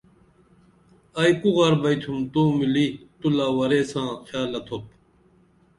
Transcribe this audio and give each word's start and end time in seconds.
ائی 1.19 1.31
کُو 1.41 1.49
غر 1.55 1.73
بئتُھم 1.81 2.17
تو 2.33 2.41
ملی 2.57 2.87
تو 3.19 3.27
لا 3.37 3.47
ورے 3.57 3.81
ساں 3.91 4.09
خیالہ 4.27 4.59
تُھپ 4.67 4.85